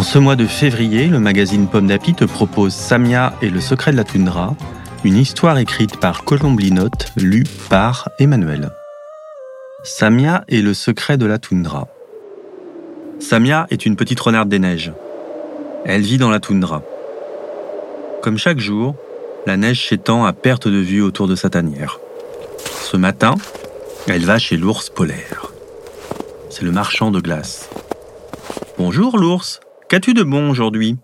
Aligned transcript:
En 0.00 0.02
ce 0.02 0.18
mois 0.18 0.34
de 0.34 0.46
février, 0.46 1.08
le 1.08 1.20
magazine 1.20 1.68
Pomme 1.68 1.86
d'Api 1.86 2.14
te 2.14 2.24
propose 2.24 2.72
Samia 2.72 3.34
et 3.42 3.50
le 3.50 3.60
secret 3.60 3.92
de 3.92 3.98
la 3.98 4.04
toundra, 4.04 4.56
une 5.04 5.18
histoire 5.18 5.58
écrite 5.58 5.98
par 5.98 6.24
Colombe 6.24 6.58
Linotte, 6.58 7.12
lue 7.18 7.44
par 7.68 8.08
Emmanuel. 8.18 8.70
Samia 9.82 10.42
et 10.48 10.62
le 10.62 10.72
secret 10.72 11.18
de 11.18 11.26
la 11.26 11.38
toundra. 11.38 11.86
Samia 13.18 13.66
est 13.68 13.84
une 13.84 13.94
petite 13.94 14.20
renarde 14.20 14.48
des 14.48 14.58
neiges. 14.58 14.90
Elle 15.84 16.00
vit 16.00 16.16
dans 16.16 16.30
la 16.30 16.40
toundra. 16.40 16.82
Comme 18.22 18.38
chaque 18.38 18.58
jour, 18.58 18.96
la 19.44 19.58
neige 19.58 19.86
s'étend 19.86 20.24
à 20.24 20.32
perte 20.32 20.66
de 20.66 20.78
vue 20.78 21.02
autour 21.02 21.28
de 21.28 21.34
sa 21.34 21.50
tanière. 21.50 22.00
Ce 22.64 22.96
matin, 22.96 23.34
elle 24.06 24.24
va 24.24 24.38
chez 24.38 24.56
l'ours 24.56 24.88
polaire. 24.88 25.52
C'est 26.48 26.64
le 26.64 26.72
marchand 26.72 27.10
de 27.10 27.20
glace. 27.20 27.68
Bonjour 28.78 29.18
l'ours, 29.18 29.60
Qu'as-tu 29.90 30.14
de 30.14 30.22
bon 30.22 30.48
aujourd'hui? 30.48 30.98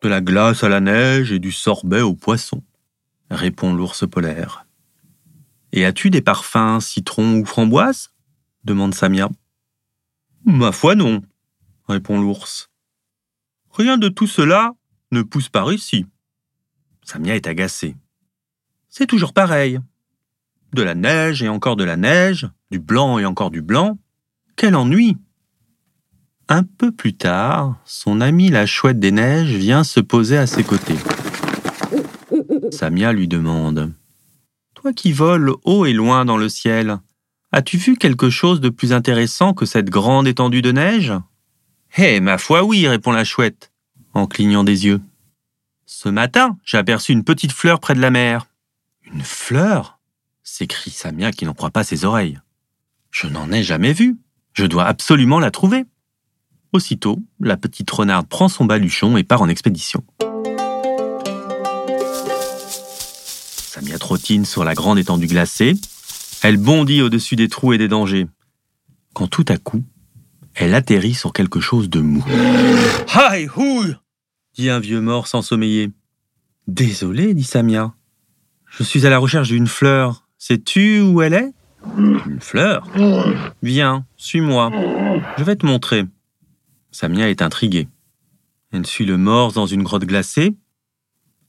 De 0.00 0.08
la 0.08 0.22
glace 0.22 0.64
à 0.64 0.70
la 0.70 0.80
neige 0.80 1.30
et 1.30 1.38
du 1.38 1.52
sorbet 1.52 2.00
aux 2.00 2.14
poissons, 2.14 2.62
répond 3.30 3.74
l'ours 3.74 4.08
polaire. 4.08 4.64
Et 5.72 5.84
as-tu 5.84 6.08
des 6.08 6.22
parfums 6.22 6.80
citron 6.80 7.40
ou 7.40 7.44
framboise? 7.44 8.14
demande 8.64 8.94
Samia. 8.94 9.28
Ma 10.46 10.72
foi 10.72 10.94
non, 10.94 11.20
répond 11.86 12.18
l'ours. 12.18 12.70
Rien 13.72 13.98
de 13.98 14.08
tout 14.08 14.26
cela 14.26 14.72
ne 15.10 15.20
pousse 15.20 15.50
par 15.50 15.70
ici. 15.70 16.06
Samia 17.04 17.36
est 17.36 17.46
agacée. 17.46 17.94
C'est 18.88 19.06
toujours 19.06 19.34
pareil. 19.34 19.80
De 20.72 20.80
la 20.80 20.94
neige 20.94 21.42
et 21.42 21.50
encore 21.50 21.76
de 21.76 21.84
la 21.84 21.98
neige, 21.98 22.48
du 22.70 22.78
blanc 22.78 23.18
et 23.18 23.26
encore 23.26 23.50
du 23.50 23.60
blanc. 23.60 23.98
Quel 24.56 24.76
ennui 24.76 25.18
un 26.48 26.62
peu 26.62 26.92
plus 26.92 27.14
tard, 27.14 27.76
son 27.84 28.20
amie 28.20 28.48
la 28.48 28.66
chouette 28.66 28.98
des 28.98 29.12
neiges 29.12 29.54
vient 29.54 29.84
se 29.84 30.00
poser 30.00 30.36
à 30.36 30.46
ses 30.46 30.64
côtés. 30.64 30.96
Samia 32.70 33.12
lui 33.12 33.28
demande 33.28 33.92
Toi 34.74 34.92
qui 34.92 35.12
voles 35.12 35.52
haut 35.64 35.84
et 35.84 35.92
loin 35.92 36.24
dans 36.24 36.36
le 36.36 36.48
ciel, 36.48 36.98
as-tu 37.52 37.76
vu 37.76 37.96
quelque 37.96 38.30
chose 38.30 38.60
de 38.60 38.68
plus 38.68 38.92
intéressant 38.92 39.52
que 39.54 39.66
cette 39.66 39.90
grande 39.90 40.26
étendue 40.26 40.62
de 40.62 40.72
neige? 40.72 41.12
Eh, 41.96 42.20
ma 42.20 42.38
foi, 42.38 42.64
oui, 42.64 42.86
répond 42.86 43.12
la 43.12 43.24
chouette, 43.24 43.72
en 44.14 44.26
clignant 44.26 44.64
des 44.64 44.86
yeux. 44.86 45.00
Ce 45.86 46.08
matin, 46.08 46.58
j'ai 46.64 46.78
aperçu 46.78 47.12
une 47.12 47.24
petite 47.24 47.52
fleur 47.52 47.80
près 47.80 47.94
de 47.94 48.00
la 48.00 48.10
mer. 48.10 48.46
Une 49.02 49.22
fleur? 49.22 49.98
s'écrie 50.42 50.90
Samia 50.90 51.30
qui 51.30 51.44
n'en 51.44 51.52
croit 51.52 51.70
pas 51.70 51.84
ses 51.84 52.04
oreilles. 52.04 52.40
Je 53.10 53.26
n'en 53.26 53.52
ai 53.52 53.62
jamais 53.62 53.92
vu. 53.92 54.18
Je 54.54 54.64
dois 54.64 54.86
absolument 54.86 55.40
la 55.40 55.50
trouver. 55.50 55.84
Aussitôt, 56.72 57.18
la 57.40 57.56
petite 57.56 57.90
renarde 57.90 58.28
prend 58.28 58.48
son 58.48 58.64
baluchon 58.64 59.16
et 59.16 59.24
part 59.24 59.42
en 59.42 59.48
expédition. 59.48 60.04
Samia 63.56 63.98
trottine 63.98 64.44
sur 64.44 64.64
la 64.64 64.74
grande 64.74 64.98
étendue 64.98 65.26
glacée. 65.26 65.74
Elle 66.42 66.56
bondit 66.56 67.02
au-dessus 67.02 67.36
des 67.36 67.48
trous 67.48 67.72
et 67.72 67.78
des 67.78 67.88
dangers. 67.88 68.26
Quand 69.14 69.28
tout 69.28 69.44
à 69.48 69.56
coup, 69.56 69.82
elle 70.54 70.74
atterrit 70.74 71.14
sur 71.14 71.32
quelque 71.32 71.60
chose 71.60 71.88
de 71.88 72.00
mou. 72.00 72.24
Hi, 73.14 73.48
houille 73.56 73.96
dit 74.58 74.70
un 74.70 74.80
vieux 74.80 75.00
mort 75.00 75.28
sans 75.28 75.40
sommeiller. 75.40 75.92
Désolé, 76.66 77.32
dit 77.32 77.44
Samia. 77.44 77.94
Je 78.66 78.82
suis 78.82 79.06
à 79.06 79.10
la 79.10 79.18
recherche 79.18 79.48
d'une 79.48 79.68
fleur. 79.68 80.26
Sais-tu 80.36 81.00
où 81.00 81.22
elle 81.22 81.34
est? 81.34 81.52
Une 81.96 82.40
fleur? 82.40 82.86
Viens, 83.62 84.04
suis-moi. 84.16 84.72
Je 85.38 85.44
vais 85.44 85.54
te 85.54 85.64
montrer. 85.64 86.04
Samia 86.90 87.28
est 87.28 87.42
intriguée. 87.42 87.88
Elle 88.72 88.86
suit 88.86 89.04
le 89.04 89.16
morse 89.16 89.54
dans 89.54 89.66
une 89.66 89.82
grotte 89.82 90.04
glacée. 90.04 90.54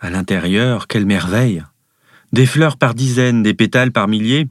À 0.00 0.10
l'intérieur, 0.10 0.88
quelle 0.88 1.06
merveille 1.06 1.62
Des 2.32 2.46
fleurs 2.46 2.76
par 2.76 2.94
dizaines, 2.94 3.42
des 3.42 3.54
pétales 3.54 3.92
par 3.92 4.08
milliers. 4.08 4.48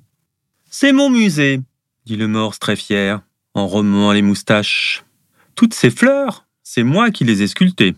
C'est 0.70 0.94
mon 0.94 1.10
musée, 1.10 1.62
dit 2.06 2.18
le 2.18 2.28
morse 2.28 2.60
très 2.60 2.76
fier, 2.76 3.22
en 3.54 3.68
remuant 3.68 4.12
les 4.12 4.22
moustaches. 4.22 5.04
Toutes 5.56 5.74
ces 5.74 5.92
fleurs, 5.92 6.48
c'est 6.64 6.84
moi 6.84 7.12
qui 7.12 7.26
les 7.26 7.42
ai 7.42 7.48
sculptées. 7.48 7.96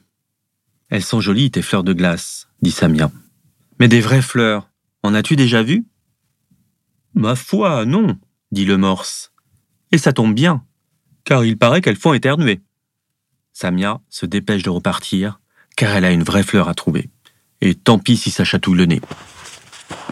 Elles 0.89 1.03
sont 1.03 1.21
jolies, 1.21 1.51
tes 1.51 1.61
fleurs 1.61 1.83
de 1.83 1.93
glace, 1.93 2.47
dit 2.61 2.71
Samia. 2.71 3.11
Mais 3.79 3.87
des 3.87 4.01
vraies 4.01 4.21
fleurs, 4.21 4.69
en 5.03 5.13
as-tu 5.13 5.35
déjà 5.35 5.63
vu 5.63 5.85
Ma 7.13 7.35
foi, 7.35 7.85
non, 7.85 8.17
dit 8.51 8.65
le 8.65 8.77
morse. 8.77 9.31
Et 9.91 9.97
ça 9.97 10.13
tombe 10.13 10.33
bien, 10.33 10.65
car 11.23 11.45
il 11.45 11.57
paraît 11.57 11.81
qu'elles 11.81 11.95
font 11.95 12.13
éternuer. 12.13 12.61
Samia 13.53 13.99
se 14.09 14.25
dépêche 14.25 14.63
de 14.63 14.71
repartir, 14.71 15.39
car 15.75 15.91
elle 15.91 16.05
a 16.05 16.11
une 16.11 16.23
vraie 16.23 16.43
fleur 16.43 16.67
à 16.67 16.73
trouver. 16.73 17.09
Et 17.61 17.75
tant 17.75 17.99
pis 17.99 18.17
si 18.17 18.31
ça 18.31 18.43
chatouille 18.43 18.77
le 18.77 18.85
nez. 18.85 19.01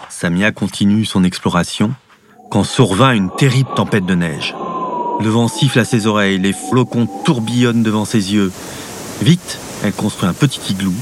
Samia 0.10 0.52
continue 0.52 1.06
son 1.06 1.24
exploration 1.24 1.94
quand 2.52 2.64
survint 2.64 3.14
une 3.14 3.32
terrible 3.36 3.74
tempête 3.76 4.06
de 4.06 4.14
neige. 4.14 4.54
Le 5.20 5.30
vent 5.30 5.48
siffle 5.48 5.80
à 5.80 5.86
ses 5.86 6.06
oreilles, 6.06 6.38
les 6.38 6.54
flocons 6.54 7.08
tourbillonnent 7.26 7.84
devant 7.84 8.06
ses 8.06 8.34
yeux. 8.34 8.52
Vite, 9.22 9.58
elle 9.84 9.94
construit 9.94 10.30
un 10.30 10.34
petit 10.34 10.62
igloo, 10.72 10.94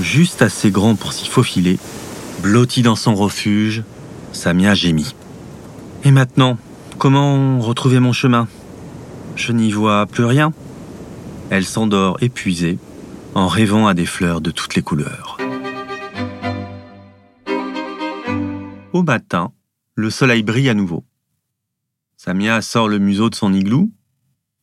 juste 0.00 0.40
assez 0.40 0.70
grand 0.70 0.94
pour 0.94 1.12
s'y 1.12 1.28
faufiler. 1.28 1.78
Blottie 2.42 2.82
dans 2.82 2.96
son 2.96 3.14
refuge, 3.14 3.84
Samia 4.32 4.74
gémit. 4.74 5.14
Et 6.04 6.10
maintenant, 6.10 6.56
comment 6.98 7.60
retrouver 7.60 8.00
mon 8.00 8.12
chemin? 8.12 8.48
Je 9.36 9.52
n'y 9.52 9.70
vois 9.72 10.06
plus 10.06 10.24
rien. 10.24 10.52
Elle 11.54 11.66
s'endort 11.66 12.16
épuisée, 12.22 12.78
en 13.34 13.46
rêvant 13.46 13.86
à 13.86 13.92
des 13.92 14.06
fleurs 14.06 14.40
de 14.40 14.50
toutes 14.50 14.74
les 14.74 14.80
couleurs. 14.80 15.36
Au 18.94 19.02
matin, 19.02 19.52
le 19.94 20.08
soleil 20.08 20.42
brille 20.44 20.70
à 20.70 20.74
nouveau. 20.74 21.04
Samia 22.16 22.62
sort 22.62 22.88
le 22.88 22.98
museau 22.98 23.28
de 23.28 23.34
son 23.34 23.52
igloo. 23.52 23.90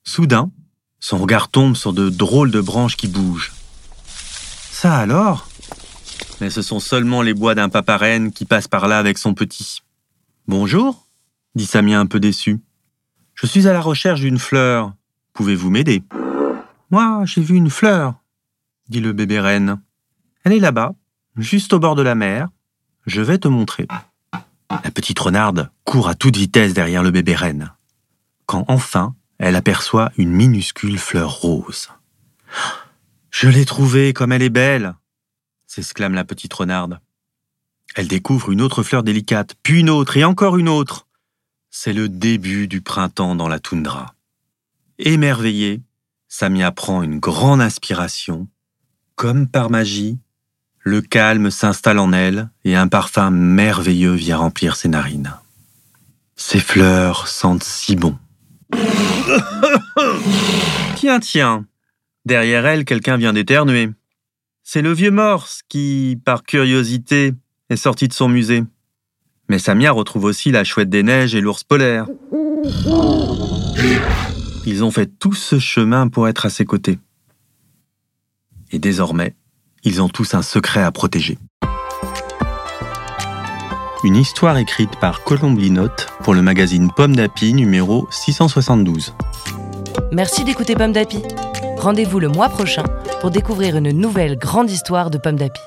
Soudain, 0.04 0.50
son 1.00 1.20
regard 1.20 1.50
tombe 1.50 1.76
sur 1.76 1.94
de 1.94 2.10
drôles 2.10 2.50
de 2.50 2.60
branches 2.60 2.98
qui 2.98 3.08
bougent. 3.08 3.52
Ça 4.72 4.98
alors? 4.98 5.48
Mais 6.42 6.50
ce 6.50 6.64
sont 6.64 6.80
seulement 6.80 7.22
les 7.22 7.36
bois 7.36 7.54
d'un 7.54 7.70
paparène 7.70 8.32
qui 8.32 8.46
passe 8.46 8.68
par 8.68 8.88
là 8.88 8.98
avec 8.98 9.20
son 9.20 9.36
petit. 9.36 9.84
Bonjour, 10.48 11.06
dit 11.54 11.68
Samia 11.68 12.00
un 12.00 12.08
peu 12.08 12.20
déçu. 12.20 12.62
Je 13.36 13.46
suis 13.46 13.68
à 13.68 13.74
la 13.74 13.82
recherche 13.82 14.22
d'une 14.22 14.40
fleur. 14.40 14.92
Pouvez-vous 15.34 15.70
m'aider? 15.70 16.02
Moi, 16.92 17.24
j'ai 17.26 17.42
vu 17.42 17.56
une 17.56 17.70
fleur, 17.70 18.16
dit 18.88 19.00
le 19.00 19.14
bébé 19.14 19.40
reine. 19.40 19.80
Elle 20.44 20.54
est 20.54 20.60
là-bas, 20.60 20.96
juste 21.38 21.74
au 21.74 21.80
bord 21.80 21.96
de 21.96 22.02
la 22.02 22.16
mer. 22.16 22.50
Je 23.06 23.22
vais 23.22 23.38
te 23.38 23.48
montrer. 23.48 23.88
La 24.72 24.92
petite 24.92 25.20
renarde 25.20 25.70
court 25.84 26.08
à 26.08 26.16
toute 26.16 26.38
vitesse 26.38 26.74
derrière 26.74 27.04
le 27.04 27.12
bébé 27.12 27.36
reine. 27.36 27.74
Quand 28.46 28.66
enfin, 28.68 29.16
elle 29.38 29.56
aperçoit 29.56 30.12
une 30.18 30.32
minuscule 30.32 30.98
fleur 30.98 31.32
rose. 31.32 31.90
Je 33.30 33.48
l'ai 33.48 33.66
trouvée 33.66 34.14
comme 34.14 34.32
elle 34.32 34.42
est 34.42 34.50
belle, 34.50 34.96
s'exclame 35.68 36.14
la 36.14 36.26
petite 36.26 36.54
renarde. 36.54 37.00
Elle 37.96 38.08
découvre 38.08 38.52
une 38.52 38.62
autre 38.62 38.84
fleur 38.84 39.04
délicate, 39.04 39.56
puis 39.62 39.80
une 39.80 39.90
autre 39.90 40.18
et 40.18 40.24
encore 40.24 40.58
une 40.58 40.70
autre. 40.70 41.08
C'est 41.70 41.94
le 41.94 42.10
début 42.10 42.68
du 42.68 42.82
printemps 42.82 43.36
dans 43.36 43.48
la 43.48 43.60
toundra. 43.60 44.16
Émerveillée, 44.98 45.82
Samia 46.32 46.72
prend 46.72 47.02
une 47.02 47.20
grande 47.20 47.60
inspiration. 47.60 48.48
Comme 49.16 49.48
par 49.48 49.72
magie, 49.72 50.20
le 50.80 51.02
calme 51.02 51.50
s'installe 51.50 51.98
en 51.98 52.14
elle 52.14 52.50
et 52.64 52.76
un 52.76 52.88
parfum 52.88 53.32
merveilleux 53.32 54.14
vient 54.14 54.38
remplir 54.38 54.76
ses 54.76 54.90
narines. 54.90 55.34
Ces 56.36 56.60
fleurs 56.60 57.28
sentent 57.28 57.64
si 57.64 57.96
bon. 57.96 58.16
tiens, 60.96 61.20
tiens. 61.20 61.66
Derrière 62.26 62.68
elle, 62.68 62.86
quelqu'un 62.86 63.18
vient 63.18 63.34
d'éternuer. 63.34 63.90
C'est 64.64 64.84
le 64.84 64.94
vieux 64.94 65.12
morse 65.12 65.62
qui, 65.68 66.22
par 66.24 66.44
curiosité, 66.44 67.34
est 67.72 67.76
sorti 67.76 68.08
de 68.08 68.14
son 68.14 68.30
musée. 68.30 68.64
Mais 69.50 69.58
Samia 69.58 69.92
retrouve 69.92 70.26
aussi 70.26 70.52
la 70.52 70.64
chouette 70.64 70.90
des 70.90 71.02
neiges 71.02 71.34
et 71.34 71.42
l'ours 71.42 71.64
polaire. 71.64 72.06
Ils 74.66 74.84
ont 74.84 74.92
fait 74.92 75.08
tout 75.20 75.34
ce 75.34 75.60
chemin 75.60 76.08
pour 76.08 76.28
être 76.28 76.46
à 76.46 76.50
ses 76.50 76.66
côtés. 76.66 77.00
Et 78.72 78.80
désormais, 78.80 79.36
ils 79.84 80.02
ont 80.02 80.10
tous 80.10 80.34
un 80.34 80.42
secret 80.42 80.84
à 80.84 80.92
protéger. 80.92 81.38
Une 84.04 84.16
histoire 84.16 84.58
écrite 84.58 84.96
par 84.98 85.24
Colombe 85.24 85.60
pour 86.24 86.34
le 86.34 86.42
magazine 86.42 86.90
Pomme 86.96 87.16
d'Api 87.16 87.54
numéro 87.54 88.08
672. 88.12 89.14
Merci 90.12 90.44
d'écouter 90.44 90.76
Pomme 90.76 90.94
d'Api. 90.94 91.22
Rendez-vous 91.78 92.20
le 92.20 92.30
mois 92.30 92.50
prochain 92.50 92.84
pour 93.22 93.32
découvrir 93.32 93.78
une 93.78 93.92
nouvelle 93.92 94.38
grande 94.38 94.70
histoire 94.70 95.10
de 95.10 95.18
Pomme 95.18 95.38
d'Api. 95.38 95.62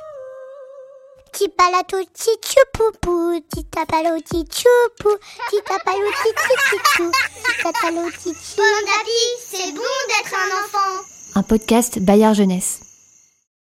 Tipalato 1.42 1.96
tichupupu, 2.14 3.40
titapalo 3.50 4.20
tichupu, 4.20 5.18
titapalo 5.50 6.08
tichupu, 6.22 7.10
titapalo 7.44 8.10
tichupu. 8.12 8.62
Pomme 8.62 8.84
d'api, 8.86 9.20
c'est 9.50 9.72
bon 9.72 9.96
d'être 10.06 10.34
un 10.36 10.50
enfant. 10.62 11.04
Un 11.34 11.42
podcast 11.42 11.98
Bayard 11.98 12.36
Jeunesse. 12.36 12.91